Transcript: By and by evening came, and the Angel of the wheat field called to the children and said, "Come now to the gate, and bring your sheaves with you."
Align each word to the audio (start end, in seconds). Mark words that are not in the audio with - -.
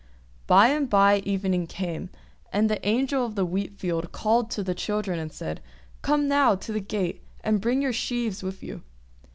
By 0.47 0.69
and 0.69 0.89
by 0.89 1.17
evening 1.25 1.67
came, 1.67 2.09
and 2.51 2.67
the 2.71 2.83
Angel 2.87 3.23
of 3.23 3.35
the 3.35 3.45
wheat 3.45 3.77
field 3.77 4.11
called 4.11 4.49
to 4.49 4.63
the 4.63 4.73
children 4.73 5.19
and 5.19 5.31
said, 5.31 5.61
"Come 6.01 6.27
now 6.27 6.55
to 6.55 6.73
the 6.73 6.79
gate, 6.79 7.21
and 7.41 7.61
bring 7.61 7.83
your 7.83 7.93
sheaves 7.93 8.41
with 8.41 8.63
you." 8.63 8.81